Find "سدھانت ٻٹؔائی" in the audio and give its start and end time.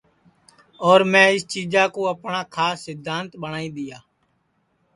2.85-3.69